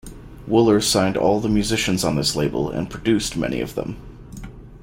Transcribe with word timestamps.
Wooler 0.49 0.81
signed 0.81 1.15
all 1.15 1.39
the 1.39 1.47
musicians 1.47 2.03
on 2.03 2.15
this 2.15 2.35
label 2.35 2.71
and 2.71 2.89
produced 2.89 3.37
many 3.37 3.61
of 3.61 3.75
them. 3.75 4.01